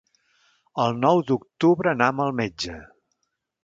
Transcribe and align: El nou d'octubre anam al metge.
El 0.85 0.97
nou 1.03 1.23
d'octubre 1.29 1.95
anam 1.95 2.27
al 2.29 2.37
metge. 2.43 2.83